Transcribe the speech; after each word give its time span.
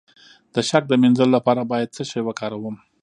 د 0.53 0.55
شک 0.69 0.83
د 0.89 0.93
مینځلو 1.01 1.33
لپاره 1.37 1.61
باید 1.71 1.93
څه 1.95 2.03
شی 2.09 2.21
وکاروم؟ 2.25 2.75